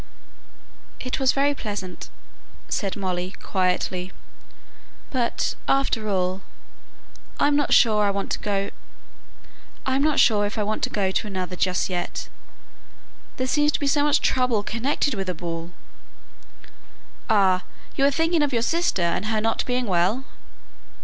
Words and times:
"It 0.99 1.19
was 1.19 1.31
very 1.31 1.53
pleasant," 1.53 2.09
said 2.67 2.95
Molly, 2.95 3.35
quietly. 3.39 4.11
"But, 5.11 5.53
after 5.67 6.09
all, 6.09 6.41
I'm 7.39 7.55
not 7.55 7.71
sure 7.71 8.03
if 8.07 8.07
I 8.07 8.11
want 8.11 8.31
to 10.81 10.89
go 10.89 11.11
to 11.11 11.27
another 11.27 11.55
just 11.55 11.87
yet; 11.87 12.29
there 13.37 13.45
seems 13.45 13.71
to 13.73 13.79
be 13.79 13.85
so 13.85 14.03
much 14.03 14.21
trouble 14.21 14.63
connected 14.63 15.13
with 15.13 15.29
a 15.29 15.35
ball." 15.35 15.71
"Ah! 17.29 17.63
you 17.95 18.03
are 18.03 18.09
thinking 18.09 18.41
of 18.41 18.51
your 18.51 18.63
sister, 18.63 19.03
and 19.03 19.27
her 19.27 19.39
not 19.39 19.63
being 19.67 19.85
well?" 19.85 20.25